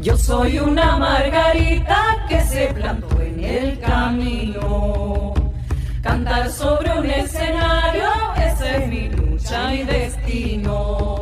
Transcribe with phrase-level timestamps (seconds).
[0.00, 5.34] Yo soy una margarita que se plantó en el camino.
[6.02, 11.19] Cantar sobre un escenario, es mi lucha y destino.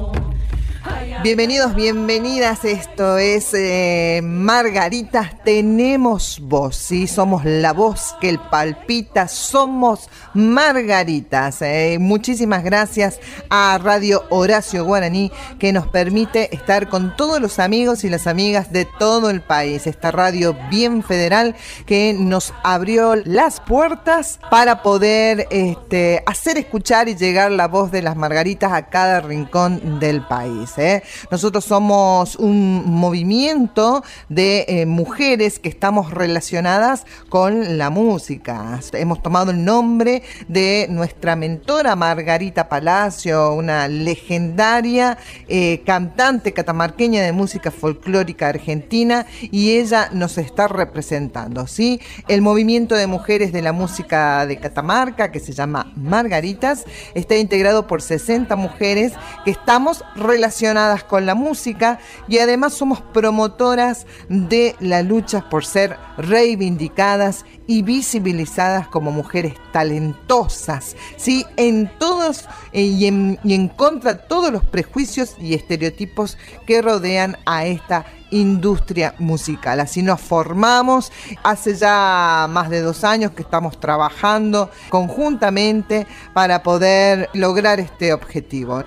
[1.20, 2.64] Bienvenidos, bienvenidas.
[2.64, 5.42] Esto es eh, Margaritas.
[5.42, 7.08] Tenemos voz, ¿sí?
[7.08, 9.26] Somos la voz que el palpita.
[9.26, 11.60] Somos Margaritas.
[11.62, 11.96] Eh.
[11.98, 13.18] Muchísimas gracias
[13.50, 18.72] a Radio Horacio Guaraní que nos permite estar con todos los amigos y las amigas
[18.72, 19.88] de todo el país.
[19.88, 27.16] Esta radio bien federal que nos abrió las puertas para poder este, hacer escuchar y
[27.16, 30.78] llegar la voz de las Margaritas a cada rincón del país.
[30.78, 31.02] ¿eh?
[31.30, 38.80] Nosotros somos un movimiento de eh, mujeres que estamos relacionadas con la música.
[38.92, 47.32] Hemos tomado el nombre de nuestra mentora Margarita Palacio, una legendaria eh, cantante catamarqueña de
[47.32, 52.00] música folclórica argentina y ella nos está representando, ¿sí?
[52.28, 56.84] El movimiento de mujeres de la música de Catamarca, que se llama Margaritas,
[57.14, 59.12] está integrado por 60 mujeres
[59.44, 65.96] que estamos relacionadas con la música y además somos promotoras de la lucha por ser
[66.16, 71.44] reivindicadas y visibilizadas como mujeres talentosas, ¿sí?
[71.56, 76.80] En todos eh, y, en, y en contra de todos los prejuicios y estereotipos que
[76.80, 79.80] rodean a esta industria musical.
[79.80, 81.12] Así nos formamos.
[81.42, 88.84] Hace ya más de dos años que estamos trabajando conjuntamente para poder lograr este objetivo.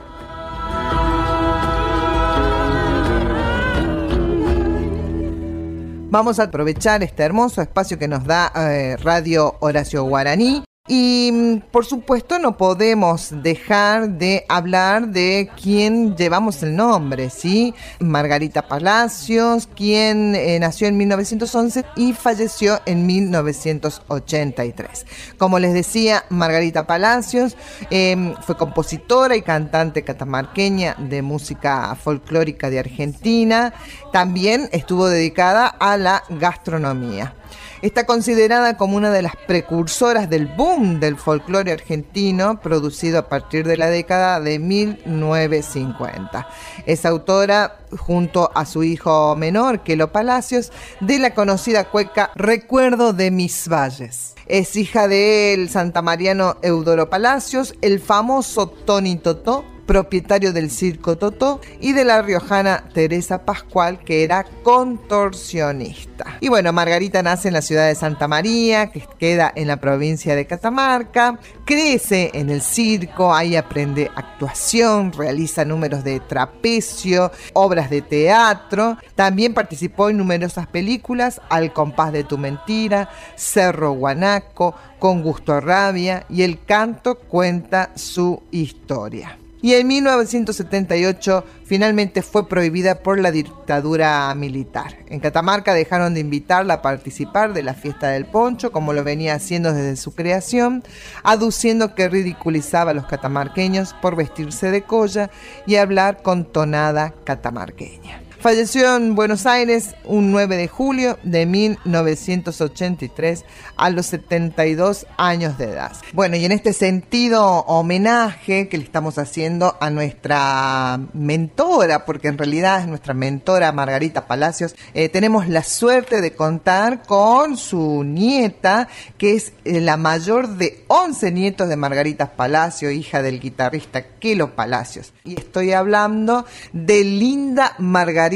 [6.11, 10.61] Vamos a aprovechar este hermoso espacio que nos da eh, Radio Horacio Guaraní
[10.93, 17.73] y mm, por supuesto no podemos dejar de hablar de quién llevamos el nombre, ¿sí?
[18.01, 25.05] Margarita Palacios, quien eh, nació en 1911 y falleció en 1983.
[25.37, 27.55] Como les decía, Margarita Palacios
[27.89, 33.73] em, fue compositora y cantante catamarqueña de música folclórica de Argentina.
[34.11, 37.33] También estuvo dedicada a la gastronomía.
[37.81, 43.65] Está considerada como una de las precursoras del boom del folclore argentino producido a partir
[43.65, 46.47] de la década de 1950.
[46.85, 53.31] Es autora, junto a su hijo menor, Kelo Palacios, de la conocida cueca Recuerdo de
[53.31, 54.35] mis valles.
[54.45, 61.93] Es hija del santamariano Eudoro Palacios, el famoso Tony Totó, propietario del Circo Totó, y
[61.93, 66.37] de la riojana Teresa Pascual, que era contorsionista.
[66.39, 70.35] Y bueno, Margarita nace en la ciudad de Santa María, que queda en la provincia
[70.35, 78.01] de Catamarca, crece en el circo, ahí aprende actuación, realiza números de trapecio, obras de
[78.01, 85.59] teatro, también participó en numerosas películas, Al compás de tu mentira, Cerro Guanaco, Con gusto
[85.59, 93.31] rabia, y el canto cuenta su historia y en 1978 finalmente fue prohibida por la
[93.31, 94.97] dictadura militar.
[95.07, 99.35] En Catamarca dejaron de invitarla a participar de la fiesta del poncho, como lo venía
[99.35, 100.83] haciendo desde su creación,
[101.23, 105.29] aduciendo que ridiculizaba a los catamarqueños por vestirse de colla
[105.67, 108.30] y hablar con tonada catamarqueña.
[108.41, 115.65] Falleció en Buenos Aires un 9 de julio de 1983 a los 72 años de
[115.65, 115.91] edad.
[116.13, 122.39] Bueno, y en este sentido, homenaje que le estamos haciendo a nuestra mentora, porque en
[122.39, 128.87] realidad es nuestra mentora Margarita Palacios, eh, tenemos la suerte de contar con su nieta,
[129.19, 134.55] que es eh, la mayor de 11 nietos de Margarita Palacios, hija del guitarrista Kelo
[134.55, 135.13] Palacios.
[135.23, 138.30] Y estoy hablando de Linda Margarita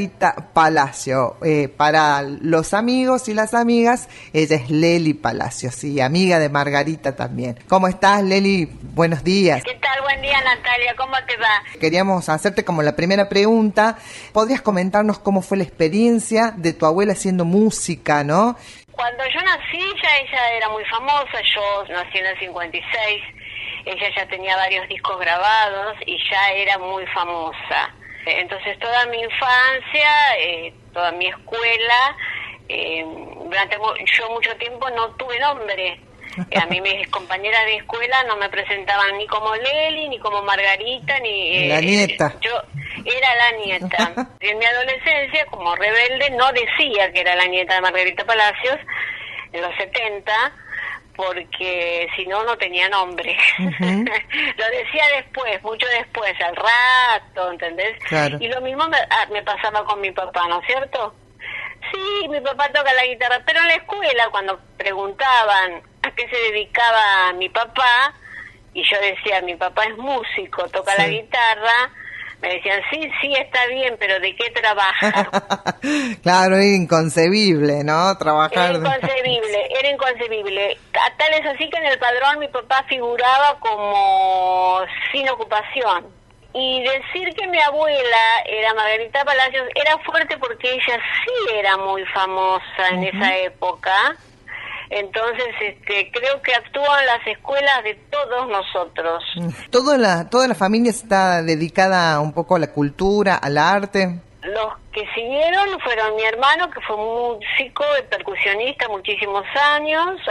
[0.54, 1.38] Palacio.
[1.44, 7.16] Eh, para los amigos y las amigas, ella es Leli Palacio, sí, amiga de Margarita
[7.16, 7.58] también.
[7.70, 8.66] ¿Cómo estás, Leli?
[8.66, 9.64] Buenos días.
[9.64, 10.02] ¿Qué tal?
[10.02, 10.96] Buen día, Natalia.
[10.98, 11.80] ¿Cómo te va?
[11.80, 13.98] Queríamos hacerte como la primera pregunta.
[14.34, 18.58] ¿Podrías comentarnos cómo fue la experiencia de tu abuela haciendo música, no?
[18.92, 21.42] Cuando yo nací, ya ella era muy famosa.
[21.56, 23.24] Yo nací en el 56.
[23.86, 27.94] Ella ya tenía varios discos grabados y ya era muy famosa.
[28.26, 32.18] Entonces toda mi infancia, eh, toda mi escuela,
[32.68, 33.06] eh,
[33.44, 36.00] durante yo mucho tiempo no tuve nombre.
[36.50, 40.42] Eh, a mí mis compañeras de escuela no me presentaban ni como Leli, ni como
[40.42, 41.70] Margarita, ni...
[41.70, 42.36] la nieta.
[42.42, 42.52] Yo
[43.06, 44.28] era la nieta.
[44.40, 48.80] en mi adolescencia, como rebelde, no decía que era la nieta de Margarita Palacios,
[49.54, 50.34] en los 70,
[51.16, 53.38] porque si no, no tenía nombre.
[53.60, 57.98] lo decía después, mucho después, al rato, ¿entendés?
[58.40, 61.14] Y lo mismo me, ah, me, pasaba con mi papá, ¿no es cierto?
[61.92, 66.52] sí, mi papá toca la guitarra, pero en la escuela cuando preguntaban a qué se
[66.52, 68.14] dedicaba mi papá,
[68.74, 71.92] y yo decía, mi papá es músico, toca la guitarra,
[72.46, 75.30] me decían, sí, sí, está bien, pero ¿de qué trabaja?
[76.22, 78.16] claro, era inconcebible, ¿no?
[78.18, 78.70] Trabajar.
[78.70, 80.78] Era inconcebible, era inconcebible.
[80.92, 84.82] Tal es así que en el padrón mi papá figuraba como
[85.12, 86.06] sin ocupación.
[86.54, 92.06] Y decir que mi abuela era Margarita Palacios era fuerte porque ella sí era muy
[92.06, 94.16] famosa en esa época.
[94.90, 99.24] Entonces, este, creo que actúan las escuelas de todos nosotros.
[99.70, 104.20] Toda la, toda la familia está dedicada un poco a la cultura, al arte.
[104.46, 109.44] Los que siguieron fueron mi hermano, que fue músico y percusionista muchísimos
[109.74, 110.22] años.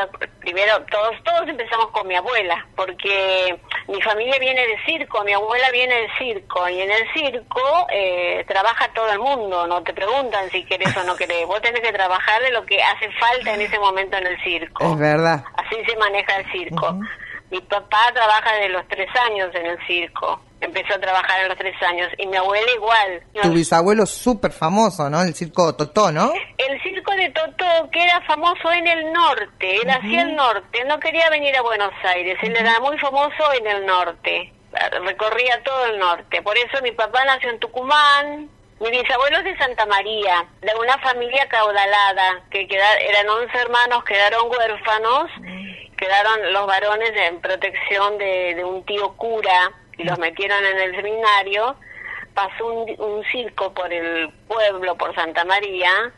[0.41, 3.59] Primero, todos, todos empezamos con mi abuela, porque
[3.89, 8.45] mi familia viene de circo, mi abuela viene del circo, y en el circo eh,
[8.47, 11.93] trabaja todo el mundo, no te preguntan si querés o no querés, vos tenés que
[11.93, 14.85] trabajar de lo que hace falta en ese momento en el circo.
[14.85, 15.45] Es verdad.
[15.57, 17.01] Así se maneja el circo.
[17.51, 21.57] Mi papá trabaja de los tres años en el circo empezó a trabajar a los
[21.57, 23.23] tres años y mi abuela igual.
[23.43, 25.23] Tu bisabuelo súper famoso, ¿no?
[25.23, 26.33] El circo Totó, ¿no?
[26.59, 30.99] El circo de Totó, que era famoso en el norte, él hacía el norte, no
[30.99, 34.53] quería venir a Buenos Aires, él era muy famoso en el norte,
[35.05, 36.43] recorría todo el norte.
[36.43, 38.49] Por eso mi papá nació en Tucumán,
[38.81, 44.51] mi bisabuelo es de Santa María, de una familia caudalada, que eran 11 hermanos, quedaron
[44.51, 45.31] huérfanos,
[45.97, 50.97] quedaron los varones en protección de, de un tío cura y los metieron en el
[50.97, 51.77] seminario,
[52.35, 56.13] pasó un, circo por el pueblo, por Santa María,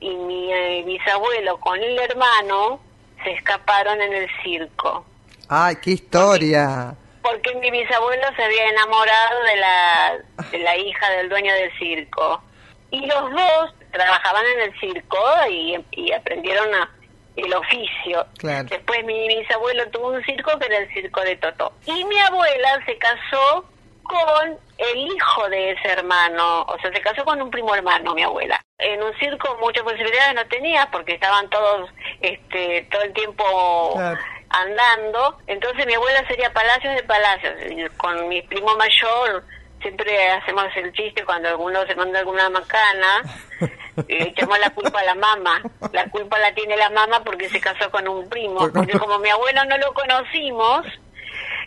[0.00, 2.80] y mi eh, bisabuelo con el hermano
[3.22, 5.04] se escaparon en el circo.
[5.48, 6.94] ¡Ay, qué historia!
[7.22, 10.18] Porque, mi bisabuelo se había enamorado de la,
[10.50, 12.42] de la hija del dueño del circo.
[12.90, 15.18] Y los dos trabajaban en el circo
[15.50, 16.95] y, y aprendieron a,
[17.36, 18.26] el oficio.
[18.42, 21.72] Después mi bisabuelo tuvo un circo que era el circo de Totó.
[21.84, 23.64] Y mi abuela se casó
[24.02, 28.22] con el hijo de ese hermano, o sea, se casó con un primo hermano, mi
[28.22, 28.60] abuela.
[28.78, 31.90] En un circo muchas posibilidades no tenía porque estaban todos
[32.20, 34.00] este todo el tiempo
[34.50, 35.38] andando.
[35.46, 37.54] Entonces mi abuela sería Palacios de Palacios.
[37.96, 39.44] Con mi primo mayor
[39.86, 43.22] siempre hacemos el chiste cuando alguno se manda alguna macana,
[44.08, 45.62] le echamos la culpa a la mamá.
[45.92, 48.68] La culpa la tiene la mamá porque se casó con un primo.
[48.72, 50.86] Porque como mi abuelo no lo conocimos,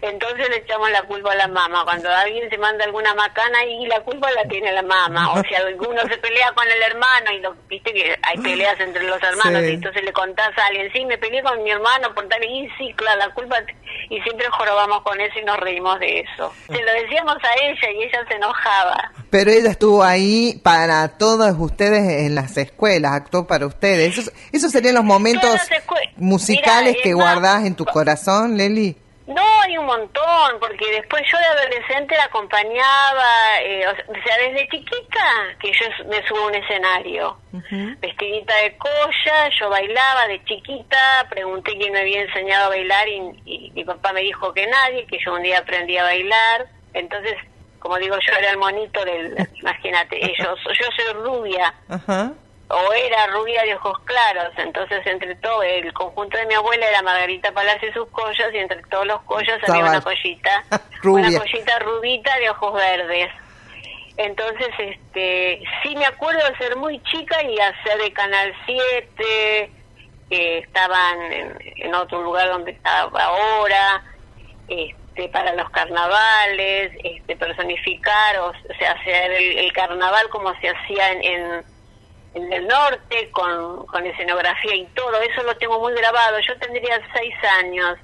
[0.01, 1.84] entonces le echamos la culpa a la mamá.
[1.84, 5.34] Cuando alguien se manda alguna macana y la culpa la tiene la mamá.
[5.34, 9.04] O si alguno se pelea con el hermano y lo, viste que hay peleas entre
[9.04, 12.28] los hermanos y entonces le contás a alguien, sí, me peleé con mi hermano por
[12.28, 13.57] tal y sí, claro, la culpa
[14.10, 16.54] y siempre jorobamos con eso y nos reímos de eso.
[16.68, 19.12] Se lo decíamos a ella y ella se enojaba.
[19.30, 24.18] Pero ella estuvo ahí para todos ustedes en las escuelas, actuó para ustedes.
[24.18, 25.60] Esos, esos serían los momentos
[26.16, 28.98] musicales que guardás en tu corazón, Leli.
[29.30, 34.68] No, hay un montón, porque después yo de adolescente la acompañaba, eh, o sea, desde
[34.70, 37.38] chiquita que yo me subo a un escenario,
[38.00, 43.72] vestidita de colla, yo bailaba de chiquita, pregunté quién me había enseñado a bailar y,
[43.76, 46.66] mi papá me dijo que nadie, que yo un día aprendí a bailar,
[46.96, 47.36] entonces,
[47.78, 51.71] como digo, yo era el monito del, imagínate, yo, yo soy rubia.
[51.88, 52.33] Ajá
[52.69, 57.02] o era rubia de ojos claros, entonces entre todo el conjunto de mi abuela era
[57.02, 60.64] Margarita Palacio y sus collas y entre todos los collos había una collita,
[61.04, 63.30] una collita rubita de ojos verdes.
[64.18, 69.71] Entonces, este, sí me acuerdo de ser muy chica y hacer de Canal 7,
[70.30, 74.04] que estaban en, otro lugar donde estaba ahora,
[74.68, 81.23] este, para los carnavales, este, personificar, o, sea, hacer el, carnaval como se hacía en
[81.23, 81.64] en
[82.33, 86.38] el norte con, con escenografía y todo, eso lo tengo muy grabado.
[86.40, 87.98] Yo tendría seis años,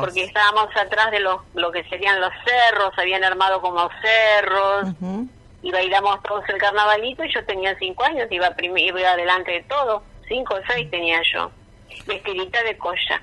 [0.00, 4.94] porque estábamos atrás de los, lo que serían los cerros, habían armado como cerros,
[5.62, 10.02] y bailamos todos el carnavalito y yo tenía cinco años, iba, iba adelante de todo,
[10.28, 11.50] cinco o seis tenía yo,
[12.06, 13.22] vestidita de colla.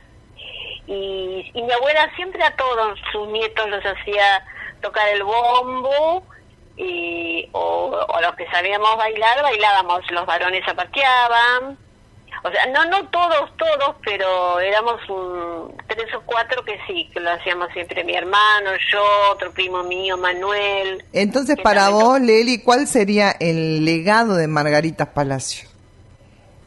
[0.87, 4.43] Y, y mi abuela siempre a todos sus nietos los hacía
[4.81, 6.23] tocar el bombo,
[6.79, 11.77] y, o, los que sabíamos bailar, bailábamos, los varones zapateaban,
[12.41, 17.19] o sea, no, no todos, todos, pero éramos un, tres o cuatro que sí, que
[17.19, 21.03] lo hacíamos siempre mi hermano, yo, otro primo mío, Manuel.
[21.11, 25.68] Entonces, para vos, Leli, ¿cuál sería el legado de Margarita Palacio?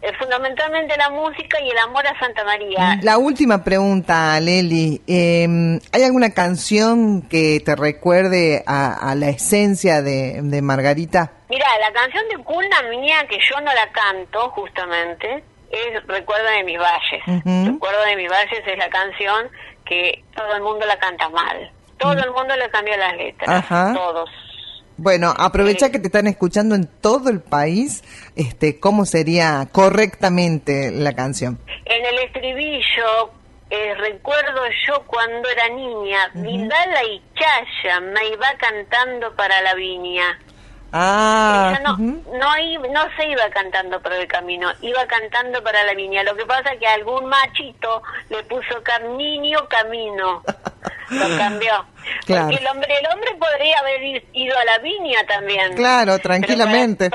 [0.02, 2.98] Eh, fundamentalmente la música y el amor a Santa María.
[3.02, 5.00] La última pregunta, Leli.
[5.06, 11.30] Eh, ¿Hay alguna canción que te recuerde a, la esencia de, Margarita?
[11.48, 16.64] Mira, la canción de cuna mía, que yo no la canto justamente, es Recuerdo de
[16.64, 17.72] mis valles.
[17.72, 19.48] Recuerdo de mis valles es la canción
[19.84, 21.70] que todo el mundo la canta mal.
[21.98, 22.24] Todo mm.
[22.24, 23.68] el mundo le cambia las letras.
[23.68, 24.28] Todos
[25.02, 28.04] bueno, aprovecha que te están escuchando en todo el país,
[28.36, 31.58] este, ¿cómo sería correctamente la canción?
[31.84, 33.32] En el estribillo,
[33.68, 40.38] eh, recuerdo yo cuando era niña, Vidala y Chaya me iba cantando para la viña.
[40.94, 46.22] Ah, no, no, se iba cantando por el camino, iba cantando para la viña.
[46.22, 48.82] Lo que pasa es que algún machito le puso
[49.16, 50.42] niño camino,
[51.10, 51.86] lo cambió.
[52.26, 55.74] Porque el hombre, el hombre podría haber ido a la viña también.
[55.76, 57.10] Claro, tranquilamente.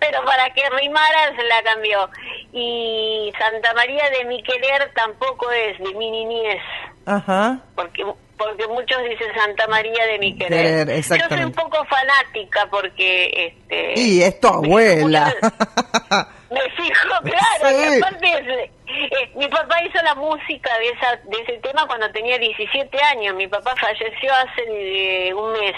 [0.00, 2.08] Pero para, que rimara se la cambió.
[2.52, 6.62] Y Santa María de mi querer tampoco es de mi niñez.
[7.04, 7.58] Ajá.
[7.74, 8.04] Porque
[8.38, 10.88] porque muchos dicen Santa María de mi querer.
[11.02, 13.52] Yo soy un poco fanática porque...
[13.68, 15.34] Este, y es tu abuela.
[16.50, 21.86] Me fijo, claro, aparte eh, mi papá hizo la música de, esa, de ese tema
[21.86, 23.34] cuando tenía 17 años.
[23.34, 25.74] Mi papá falleció hace eh, un mes.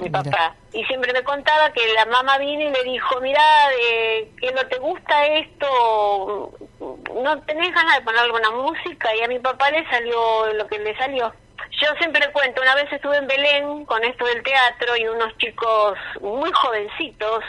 [0.00, 0.54] mi papá.
[0.74, 3.42] Y siempre me contaba que la mamá vino y le dijo, mira,
[3.80, 9.14] eh, que no te gusta esto, no tenés ganas de poner alguna música.
[9.16, 11.32] Y a mi papá le salió lo que le salió.
[11.80, 15.96] Yo siempre cuento, una vez estuve en Belén con esto del teatro y unos chicos
[16.20, 17.44] muy jovencitos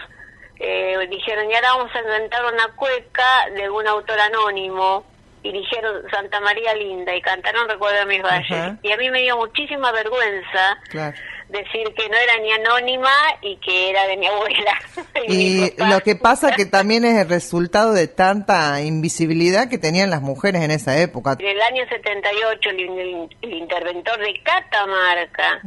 [0.60, 5.06] eh, dijeron, y ahora vamos a inventar una cueca de un autor anónimo
[5.42, 8.74] y dijeron Santa María Linda y cantaron Recuerdo de mis valles.
[8.84, 10.78] Y a mí me dio muchísima vergüenza.
[10.90, 11.18] Claro
[11.50, 14.80] decir que no era ni anónima y que era de mi abuela.
[15.28, 20.22] y, lo que pasa que también es el resultado de tanta invisibilidad que tenían las
[20.22, 21.38] mujeres en esa época.
[21.40, 25.62] En el año 78 el, interventor de Catamarca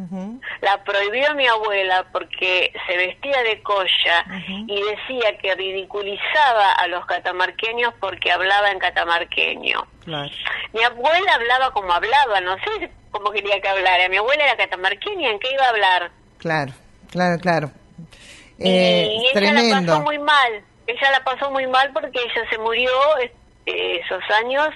[0.61, 4.25] la prohibió mi abuela porque se vestía de colla
[4.67, 9.87] y decía que ridiculizaba a los catamarqueños porque hablaba en catamarqueño.
[10.07, 14.09] Mi abuela hablaba como hablaba, no sé cómo quería que hablara.
[14.09, 16.11] Mi abuela era catamarqueña, ¿en qué iba a hablar?
[16.39, 16.73] Claro,
[17.11, 17.71] claro, claro.
[18.59, 20.63] y eh, ella la pasó muy mal.
[20.87, 22.91] Ella la pasó muy mal porque ella se murió
[23.67, 24.69] eh, esos años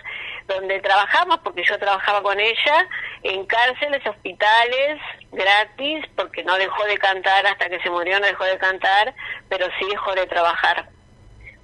[0.46, 2.88] donde trabajamos, porque yo trabajaba con ella,
[3.24, 5.00] en cárceles, hospitales,
[5.32, 9.12] gratis, porque no dejó de cantar hasta que se murió, no dejó de cantar,
[9.48, 10.88] pero sí dejó de trabajar,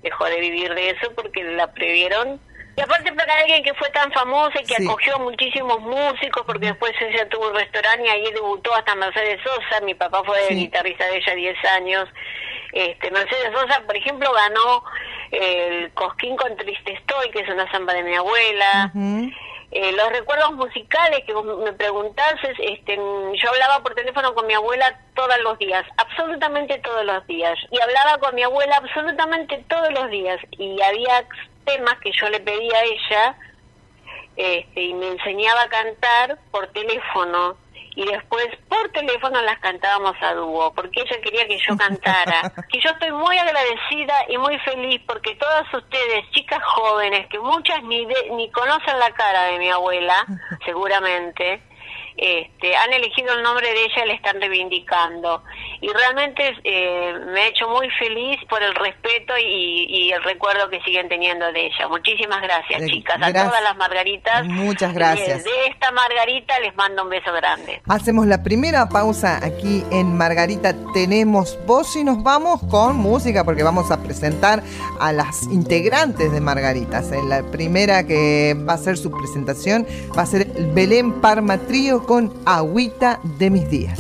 [0.02, 2.40] dejó de vivir de eso porque la previeron
[2.76, 6.92] y aparte para alguien que fue tan famosa y que acogió muchísimos músicos, porque después
[7.00, 11.18] ella tuvo un restaurante y ahí debutó hasta Mercedes Sosa, mi papá fue guitarrista de
[11.18, 12.08] ella 10 años.
[12.72, 14.84] Este, Mercedes Sosa, por ejemplo, ganó
[15.30, 18.90] el Cosquín con Triste Estoy, que es una samba de mi abuela.
[19.74, 25.00] Eh, los recuerdos musicales que me preguntases, este, yo hablaba por teléfono con mi abuela
[25.14, 30.10] todos los días, absolutamente todos los días, y hablaba con mi abuela absolutamente todos los
[30.10, 31.26] días, y había
[31.64, 33.36] temas que yo le pedía a ella
[34.36, 37.56] este, y me enseñaba a cantar por teléfono
[37.94, 42.52] y después por teléfono las cantábamos a dúo porque ella quería que yo cantara.
[42.72, 47.82] Que yo estoy muy agradecida y muy feliz porque todas ustedes chicas jóvenes que muchas
[47.82, 50.24] ni ni conocen la cara de mi abuela
[50.64, 51.62] seguramente
[52.16, 55.42] este, han elegido el nombre de ella y le están reivindicando.
[55.80, 60.80] Y realmente eh, me ha hecho muy feliz por el respeto y, el recuerdo que
[60.82, 61.88] siguen teniendo de ella.
[61.88, 63.16] Muchísimas gracias, chicas.
[63.20, 64.44] A todas las Margaritas.
[64.44, 65.44] Muchas gracias.
[65.44, 67.80] De esta Margarita les mando un beso grande.
[67.88, 73.62] Hacemos la primera pausa aquí en Margarita Tenemos Voz y nos vamos con música porque
[73.62, 74.62] vamos a presentar
[75.00, 77.10] a las integrantes de Margaritas.
[77.26, 82.32] La primera que va a hacer su presentación va a ser Belén Parma Trío con
[82.44, 83.98] Agüita de mis días.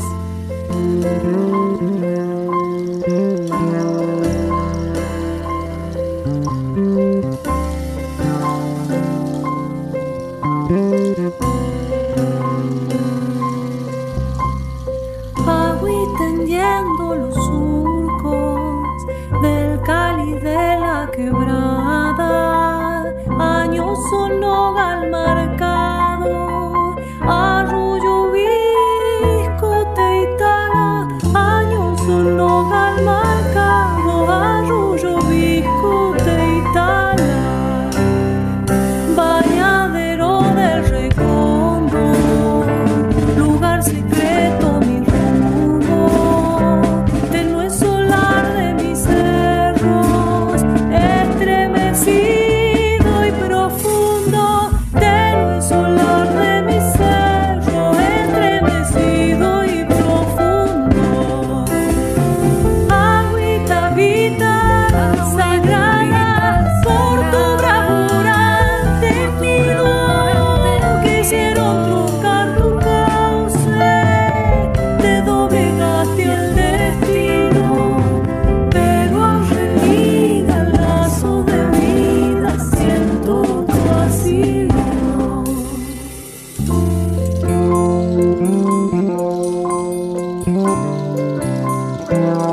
[92.12, 92.51] No.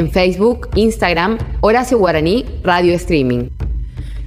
[0.00, 3.59] En Facebook, Instagram, Horacio Guaraní, Radio Streaming.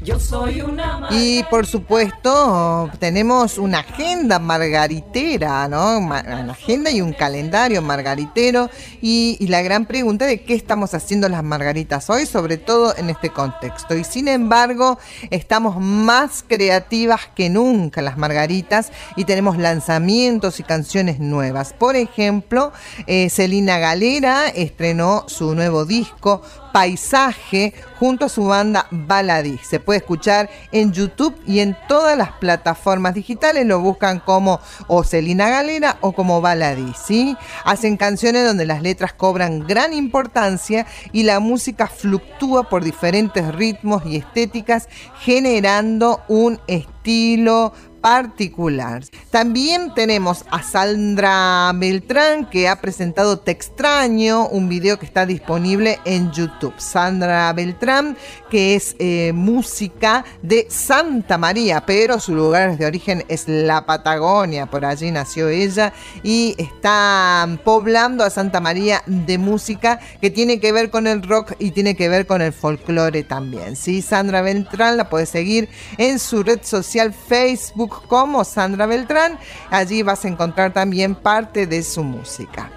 [0.04, 6.00] Yo soy una y por supuesto tenemos una agenda margaritera, ¿no?
[6.00, 8.70] Una agenda y un calendario margaritero
[9.02, 13.10] y, y, la gran pregunta de qué estamos haciendo las margaritas hoy, sobre todo en
[13.10, 13.96] este contexto.
[13.96, 21.20] Y sin embargo, estamos más creativas que nunca las margaritas y tenemos lanzamientos y canciones
[21.20, 21.72] nuevas.
[21.72, 22.74] Por ejemplo,
[23.08, 26.42] eh, Celina Galera estrenó su nuevo disco
[26.74, 29.60] Paisaje junto a su banda Baladí.
[29.60, 33.66] Se puede escuchar en YouTube y en todas las plataformas digitales.
[33.66, 36.92] Lo buscan como o Celina Galera o como Baladí.
[37.06, 37.38] ¿sí?
[37.64, 44.04] Hacen canciones donde las letras cobran gran importancia y la música fluctúa por diferentes ritmos
[44.06, 44.90] y estéticas,
[45.22, 47.72] generando un estilo
[48.04, 49.02] particular.
[49.32, 56.00] También tenemos a Sandra Beltrán que ha presentado Te extraño, un video que está disponible
[56.04, 56.74] en YouTube.
[56.78, 58.18] Sandra Beltrán
[58.50, 64.66] que es eh, música de Santa María, pero su lugar de origen es la Patagonia,
[64.66, 70.74] por allí nació ella y está poblando a Santa María de música que tiene que
[70.74, 73.78] ver con el rock y tiene que ver con el folclore también.
[73.78, 79.38] Sí, Sandra Beltrán la puede seguir en su red social Facebook como Sandra Beltrán.
[79.70, 82.70] Allí vas a encontrar también parte de su música.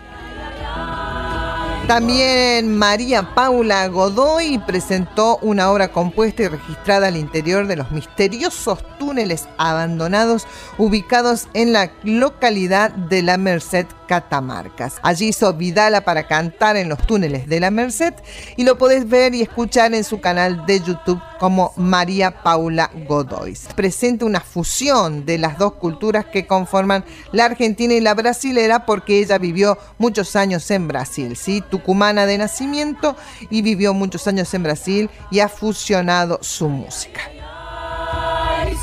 [1.87, 8.81] También María Paula Godoy presentó una obra compuesta y registrada al interior de los misteriosos
[8.98, 10.48] túneles abandonados
[10.79, 14.97] ubicados en la localidad de La Merced, Catamarcas.
[15.03, 18.14] Allí hizo Vidala para cantar en los túneles de La Merced
[18.57, 23.57] y lo podés ver y escuchar en su canal de YouTube como María Paula Godoy.
[23.75, 29.19] Presenta una fusión de las dos culturas que conforman la argentina y la brasilera porque
[29.21, 31.62] ella vivió muchos años en Brasil, ¿sí?
[31.71, 33.16] tucumana de nacimiento
[33.51, 37.21] y vivió muchos años en Brasil y ha fusionado su música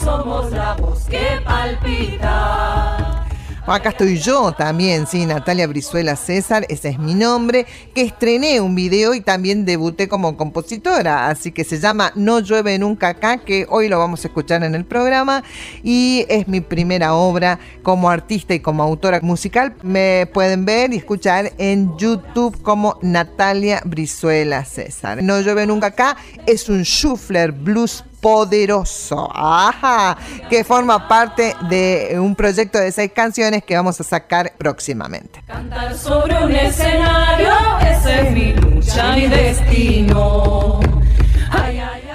[0.03, 3.22] somos la voz que palpita.
[3.65, 8.75] Acá estoy yo también, sí, Natalia Brizuela César, ese es mi nombre, que estrené un
[8.75, 13.65] video y también debuté como compositora, así que se llama No llueve nunca acá, que
[13.69, 15.45] hoy lo vamos a escuchar en el programa
[15.81, 19.75] y es mi primera obra como artista y como autora musical.
[19.81, 25.23] Me pueden ver y escuchar en YouTube como Natalia Brizuela César.
[25.23, 30.17] No llueve nunca acá es un shuffler blues poderoso, ajá,
[30.49, 35.43] que forma parte de un proyecto de seis canciones que vamos a sacar próximamente.
[35.45, 40.79] Cantar sobre un escenario, esa es mi lucha y destino.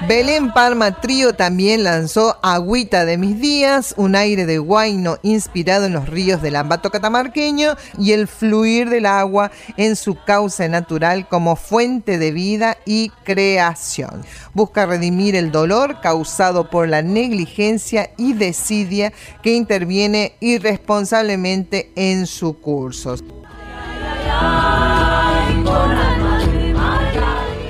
[0.08, 5.92] Belén Parma Trío también lanzó Agüita de mis días, un aire de guayno inspirado en
[5.92, 11.56] los ríos del Ambato catamarqueño y el fluir del agua en su causa natural como
[11.56, 14.24] fuente de vida y creación.
[14.54, 22.58] Busca redimir el dolor causado por la negligencia y desidia que interviene irresponsablemente en su
[22.58, 23.14] curso.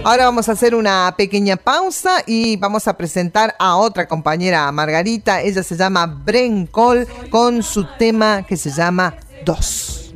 [0.09, 5.42] Ahora vamos a hacer una pequeña pausa y vamos a presentar a otra compañera, Margarita.
[5.42, 10.14] Ella se llama Bren Cole con su tema que se llama Dos.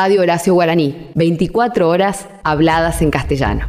[0.00, 3.66] Radio Horacio Guaraní, 24 horas habladas en castellano.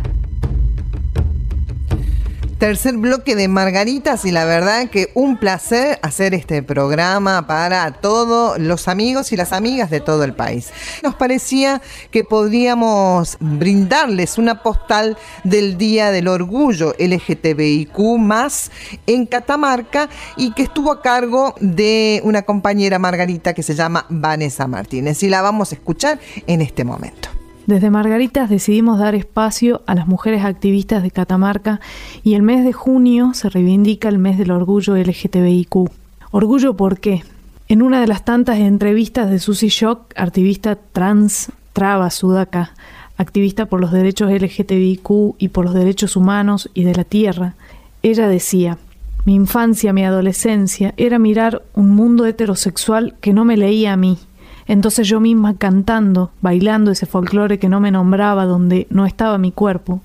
[2.59, 8.60] Tercer bloque de Margaritas y la verdad que un placer hacer este programa para todos
[8.60, 10.72] los amigos y las amigas de todo el país.
[11.04, 18.72] Nos parecía que podríamos brindarles una postal del Día del Orgullo LGTBIQ más
[19.08, 24.67] en Catamarca y que estuvo a cargo de una compañera Margarita que se llama Vanessa
[24.67, 27.30] Martínez y la vamos a escuchar en este momento.
[27.69, 31.80] Desde Margaritas decidimos dar espacio a las mujeres activistas de Catamarca
[32.24, 35.98] y el mes de junio se reivindica el mes del orgullo LGTBIQ.
[36.31, 37.23] Orgullo porque
[37.67, 42.73] en una de las tantas entrevistas de Susie Shock, activista trans, traba, sudaca,
[43.17, 47.55] activista por los derechos LGTBIQ y por los derechos humanos y de la tierra,
[48.03, 48.77] ella decía,
[49.25, 54.19] mi infancia, mi adolescencia era mirar un mundo heterosexual que no me leía a mí,
[54.67, 59.51] entonces yo misma cantando, bailando ese folclore que no me nombraba, donde no estaba mi
[59.51, 60.01] cuerpo,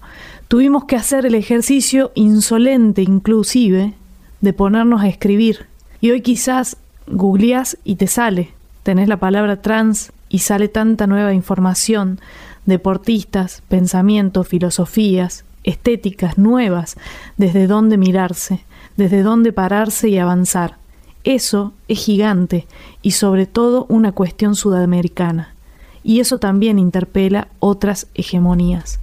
[0.48, 3.92] tuvimos que hacer el ejercicio insolente inclusive
[4.40, 5.66] de ponernos a escribir.
[6.04, 8.50] Y hoy quizás googleás y te sale,
[8.82, 12.20] tenés la palabra trans y sale tanta nueva información,
[12.66, 16.98] deportistas, pensamientos, filosofías, estéticas nuevas,
[17.38, 18.60] desde dónde mirarse,
[18.98, 20.76] desde dónde pararse y avanzar.
[21.24, 22.66] Eso es gigante
[23.00, 25.54] y sobre todo una cuestión sudamericana.
[26.02, 29.00] Y eso también interpela otras hegemonías.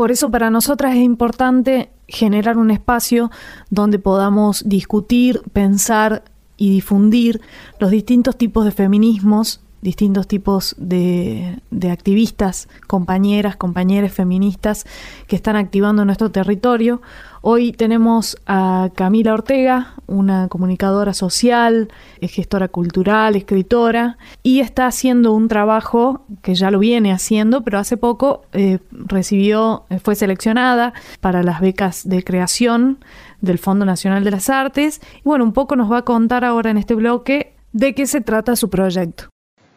[0.00, 3.30] Por eso para nosotras es importante generar un espacio
[3.68, 6.24] donde podamos discutir, pensar
[6.56, 7.42] y difundir
[7.78, 11.58] los distintos tipos de feminismos distintos tipos de,
[11.90, 14.86] activistas, compañeras, compañeras feministas
[15.26, 17.00] que están activando nuestro territorio.
[17.42, 21.88] Hoy tenemos a Camila Ortega, una comunicadora social,
[22.20, 27.96] gestora cultural, escritora, y está haciendo un trabajo que ya lo viene haciendo, pero hace
[27.96, 32.98] poco eh, recibió, fue seleccionada para las becas de creación
[33.40, 35.00] del Fondo Nacional de las Artes.
[35.20, 38.20] Y bueno, un poco nos va a contar ahora en este bloque de qué se
[38.20, 39.30] trata su proyecto.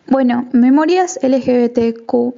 [0.08, 2.36] Bueno, Memorias LGBTQ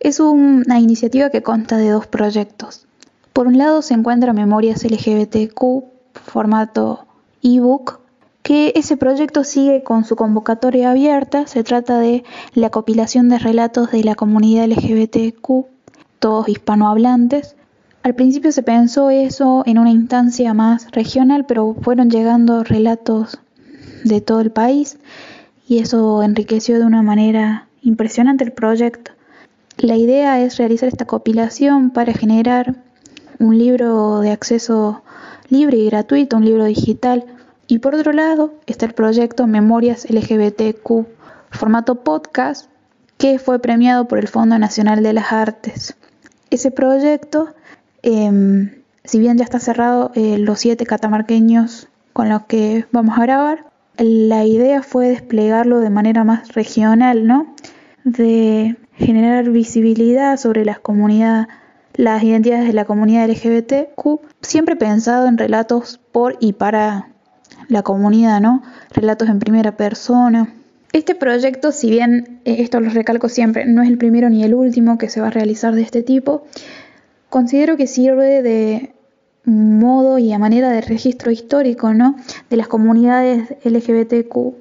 [0.00, 2.87] es una iniciativa que consta de dos proyectos.
[3.32, 5.84] Por un lado se encuentra Memorias LGBTQ
[6.18, 7.06] formato
[7.42, 8.00] ebook,
[8.42, 11.46] que ese proyecto sigue con su convocatoria abierta.
[11.46, 15.66] Se trata de la compilación de relatos de la comunidad LGBTQ,
[16.18, 17.56] todos hispanohablantes.
[18.02, 23.38] Al principio se pensó eso en una instancia más regional, pero fueron llegando relatos
[24.04, 24.98] de todo el país
[25.68, 29.12] y eso enriqueció de una manera impresionante el proyecto.
[29.76, 32.76] La idea es realizar esta compilación para generar
[33.38, 35.02] un libro de acceso
[35.48, 37.24] libre y gratuito, un libro digital.
[37.66, 41.06] Y por otro lado está el proyecto Memorias LGBTQ,
[41.50, 42.70] formato podcast,
[43.18, 45.96] que fue premiado por el Fondo Nacional de las Artes.
[46.50, 47.48] Ese proyecto,
[48.02, 53.22] em, si bien ya está cerrado, eh, los siete catamarqueños con los que vamos a
[53.22, 53.66] grabar,
[53.98, 57.54] la idea fue desplegarlo de manera más regional, ¿no?
[58.04, 61.48] De generar visibilidad sobre las comunidades,
[61.98, 67.08] las identidades de la comunidad LGBTQ, siempre pensado en relatos por y para
[67.66, 68.62] la comunidad, ¿no?
[68.92, 70.54] Relatos en primera persona.
[70.92, 74.54] Este proyecto, si bien eh, esto lo recalco siempre, no es el primero ni el
[74.54, 76.46] último que se va a realizar de este tipo,
[77.30, 78.94] considero que sirve de
[79.44, 82.14] modo y a manera de registro histórico ¿no?
[82.48, 84.54] de las comunidades LGBTQ,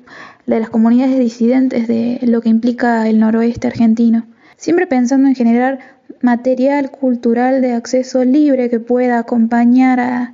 [0.47, 5.96] de las comunidades disidentes de lo que implica el noroeste argentino, siempre pensando en generar
[6.21, 10.33] material cultural de acceso libre que pueda acompañar a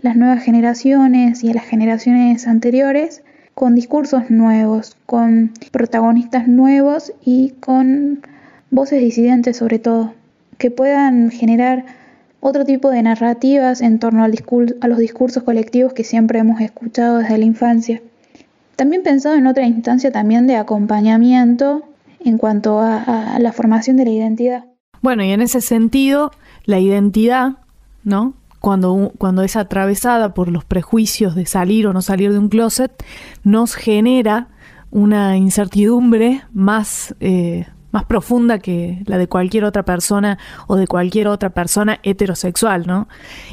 [0.00, 3.22] las nuevas generaciones y a las generaciones anteriores
[3.54, 8.20] con discursos nuevos, con protagonistas nuevos y con
[8.70, 10.14] voces disidentes sobre todo,
[10.58, 11.84] que puedan generar
[12.40, 14.34] otro tipo de narrativas en torno al
[14.80, 18.02] a los discursos colectivos que siempre hemos escuchado desde la infancia.
[18.76, 21.84] También pensado en otra instancia también de acompañamiento
[22.24, 24.64] en cuanto a, la formación de la identidad.
[25.04, 26.30] Bueno, y en ese sentido,
[26.64, 27.58] la identidad,
[28.04, 28.32] ¿no?
[28.58, 32.90] Cuando, cuando, es atravesada por los prejuicios de salir o no salir de un closet,
[33.42, 34.48] nos genera
[34.90, 40.38] una incertidumbre más eh, más profunda que la de cualquier otra persona
[40.68, 43.06] o de cualquier otra persona heterosexual, ¿no?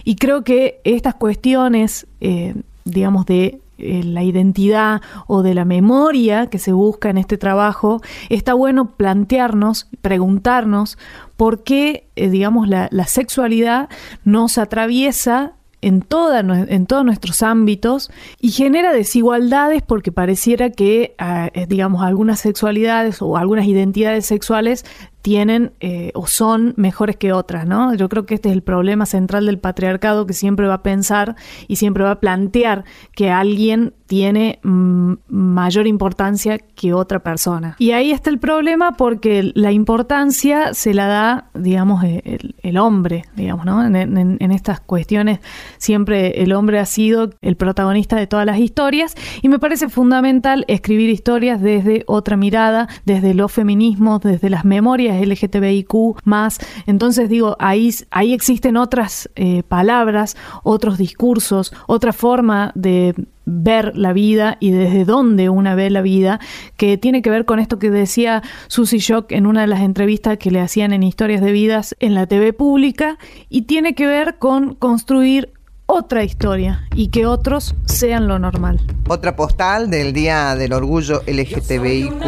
[0.06, 6.48] Y creo que estas cuestiones, eh, digamos, de eh, la identidad o de la memoria
[6.48, 10.98] que se busca en este trabajo, está bueno plantearnos, preguntarnos
[11.38, 13.90] por qué, eh, digamos, la, sexualidad
[14.24, 21.66] nos atraviesa en, en todos nuestros ámbitos y genera desigualdades porque pareciera que, ah, eh,
[21.68, 24.86] digamos, algunas sexualidades o algunas identidades sexuales
[25.22, 27.94] tienen eh, o son mejores que otras, ¿no?
[27.94, 31.36] Yo creo que este es el problema central del patriarcado que siempre va a pensar
[31.68, 37.78] y siempre va a plantear que alguien tiene mm, mayor importancia que otra persona.
[37.80, 43.66] Y ahí está el problema porque la importancia se la da, digamos, el, hombre, digamos,
[43.66, 43.86] ¿no?
[43.86, 45.40] En, estas cuestiones
[45.78, 50.66] siempre el hombre ha sido el protagonista de todas las historias y me parece fundamental
[50.68, 56.60] escribir historias desde otra mirada, desde los feminismos, desde las memorias LGTBIQ más.
[56.86, 64.14] Entonces digo, ahí, ahí existen otras eh, palabras, otros discursos, otra forma de ver la
[64.14, 66.40] vida y desde dónde una ve la vida,
[66.78, 70.38] que tiene que ver con esto que decía Susie Shock en una de las entrevistas
[70.38, 73.18] que le hacían en Historias de Vidas en la TV pública,
[73.50, 75.52] y tiene que ver con construir
[75.92, 78.80] otra historia y que otros sean lo normal.
[79.10, 82.24] Otra postal del Día del Orgullo LGTBIQ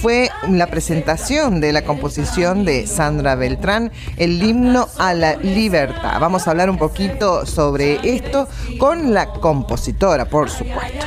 [0.00, 6.18] fue la presentación de la composición de Sandra Beltrán, el himno a la libertad.
[6.18, 8.48] Vamos a hablar un poquito sobre esto
[8.80, 11.06] con la compositora, por supuesto.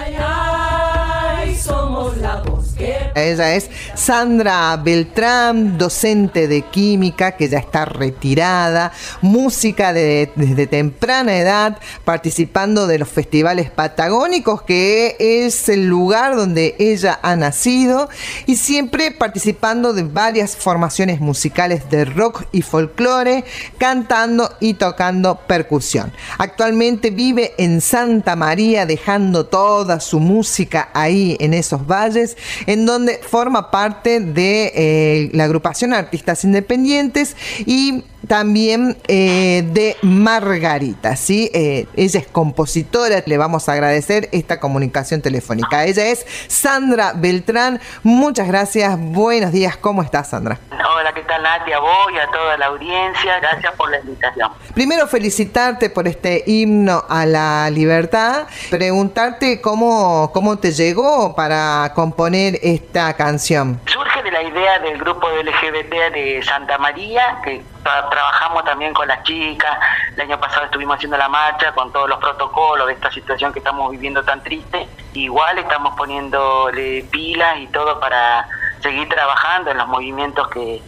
[1.62, 9.94] somos la voz Ella es Sandra Beltrán, docente de química que ya está retirada, música
[9.94, 17.36] desde temprana edad, participando de los festivales patagónicos, que es el lugar donde ella ha
[17.36, 18.10] nacido,
[18.46, 23.46] y siempre participando de varias formaciones musicales de rock y folclore,
[23.78, 26.12] cantando y tocando percusión.
[26.38, 32.36] Actualmente vive en Santa María, dejando toda su música ahí en esos valles,
[32.68, 41.16] en donde forma parte de eh, la agrupación Artistas Independientes y también eh, de Margarita,
[41.16, 41.50] ¿sí?
[41.54, 45.86] Eh, ella es compositora, le vamos a agradecer esta comunicación telefónica.
[45.86, 50.60] Ella es Sandra Beltrán, muchas gracias, buenos días, ¿cómo estás Sandra?
[50.72, 51.78] Hola, ¿qué tal Natia?
[51.78, 54.52] A vos y a toda la audiencia, gracias por la invitación.
[54.74, 62.60] Primero felicitarte por este himno a la libertad, preguntarte cómo, cómo te llegó para componer
[62.62, 63.80] esta canción.
[63.86, 69.80] Surge la idea del grupo LGBT de Santa María, que trabajamos también con las chicas,
[70.14, 73.60] el año pasado estuvimos haciendo la marcha con todos los protocolos de esta situación que
[73.60, 78.46] estamos viviendo tan triste, igual estamos poniéndole pilas y todo para
[78.82, 80.82] seguir trabajando en los movimientos que,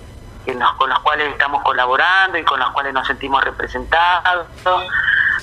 [0.77, 4.47] con los cuales estamos colaborando y con los cuales nos sentimos representados.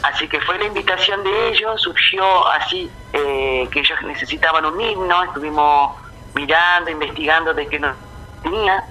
[0.03, 5.25] Así que fue la invitación de ellos, surgió así eh, que ellos necesitaban un himno,
[5.25, 6.04] estuvimos
[6.35, 7.97] mirando, investigando de qué nos
[8.43, 8.85] tenía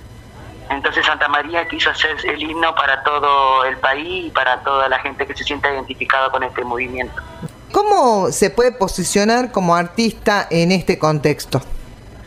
[0.70, 5.00] entonces Santa María quiso hacer el himno para todo el país y para toda la
[5.00, 7.22] gente que se sienta identificada con este movimiento.
[7.72, 11.62] ¿Cómo se puede posicionar como artista en este contexto?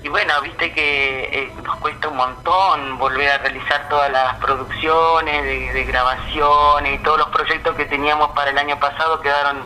[0.03, 5.73] Y bueno, viste que eh, nos cuesta un montón volver a realizar todas las producciones
[5.75, 9.65] de, grabaciones y todos los proyectos que teníamos para el año pasado quedaron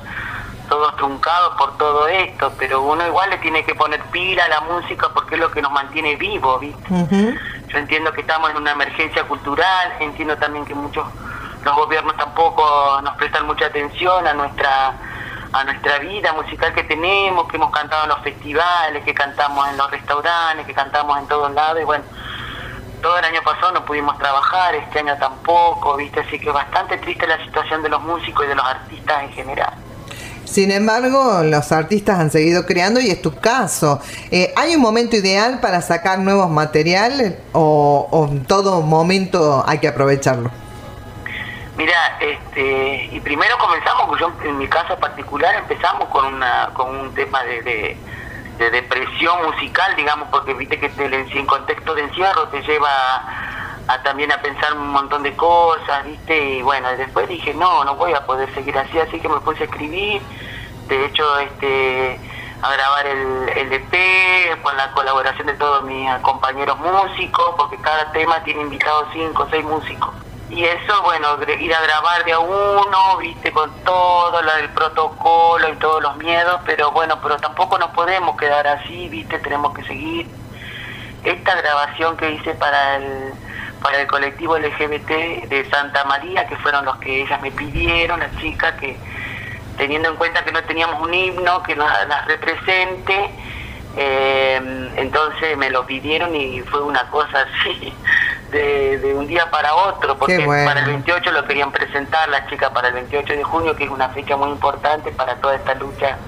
[0.71, 4.61] todos truncados por todo esto, pero uno igual le tiene que poner pila a la
[4.61, 7.37] música porque es lo que nos mantiene vivos, ¿viste?
[7.69, 11.05] Yo entiendo que estamos en una emergencia cultural, entiendo también que muchos
[11.65, 14.95] los gobiernos tampoco nos prestan mucha atención a nuestra
[15.53, 19.77] a nuestra vida musical que tenemos, que hemos cantado en los festivales, que cantamos en
[19.77, 22.05] los restaurantes, que cantamos en todos lados y bueno,
[23.03, 26.21] todo el año pasado no pudimos trabajar, este año tampoco, ¿viste?
[26.21, 29.75] Así que bastante triste la situación de los músicos y de los artistas en general.
[30.51, 34.01] Sin embargo, los artistas han seguido creando y es tu caso.
[34.33, 39.87] Eh, ¿Hay un momento ideal para sacar nuevos materiales o, en todo momento hay que
[39.87, 40.51] aprovecharlo?
[41.77, 47.15] Mira, este, y primero comenzamos, yo en mi caso particular empezamos con, una, con un
[47.15, 47.97] tema de,
[48.59, 52.89] depresión musical, digamos, porque viste que en contexto de encierro te lleva
[53.89, 57.97] a, también a pensar un montón de cosas, viste, y bueno, después dije, no, no
[57.97, 60.23] voy a poder seguir así, así que me puse a escribir
[60.91, 62.21] de hecho este
[62.63, 68.13] a grabar el, el EP con la colaboración de todos mis compañeros músicos, porque cada
[68.13, 70.11] tema tiene invitados cinco o seis músicos.
[70.51, 75.69] Y eso, bueno, ir a grabar de a uno, viste, con todo lo del protocolo
[75.71, 79.85] y todos los miedos, pero bueno, pero tampoco nos podemos quedar así, viste, tenemos que
[79.85, 80.27] seguir.
[81.25, 83.33] Esta grabación que hice para el,
[83.83, 88.37] para el colectivo LGBT de Santa María, que fueron los que ellas me pidieron, las
[88.37, 88.97] chicas que
[89.77, 93.31] teniendo en cuenta que no teníamos un himno que nos las represente,
[93.97, 97.93] eh, entonces me lo pidieron y fue una cosa así,
[98.51, 102.89] de, un día para otro, porque para el 28 lo querían presentar las chicas para
[102.89, 106.19] el 28 de junio, que es una fecha muy importante para toda esta lucha